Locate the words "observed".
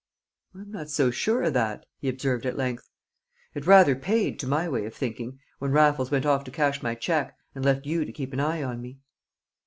2.09-2.47